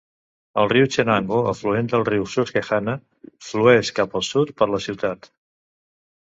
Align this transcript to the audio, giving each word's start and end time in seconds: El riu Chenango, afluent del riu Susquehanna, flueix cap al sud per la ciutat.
El 0.59 0.69
riu 0.69 0.85
Chenango, 0.93 1.41
afluent 1.51 1.89
del 1.91 2.05
riu 2.09 2.25
Susquehanna, 2.37 2.95
flueix 3.51 3.93
cap 4.01 4.17
al 4.21 4.27
sud 4.31 4.55
per 4.63 4.69
la 4.73 4.81
ciutat. 4.89 5.31